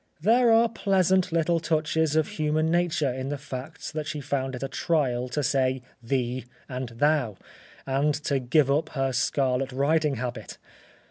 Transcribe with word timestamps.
There 0.23 0.51
are 0.51 0.67
pleasant 0.67 1.31
little 1.31 1.59
touches 1.59 2.15
of 2.15 2.27
human 2.27 2.71
nature 2.71 3.13
in 3.13 3.29
the 3.29 3.37
facts 3.37 3.91
that 3.91 4.07
she 4.07 4.19
found 4.19 4.55
it 4.55 4.63
a 4.63 4.67
trial 4.67 5.29
to 5.29 5.43
say 5.43 5.83
"thee" 6.01 6.45
and 6.67 6.89
"thou," 6.89 7.37
and 7.85 8.15
to 8.23 8.39
give 8.39 8.71
up 8.71 8.89
her 8.97 9.11
scarlet 9.13 9.71
riding 9.71 10.15
habit. 10.15 10.57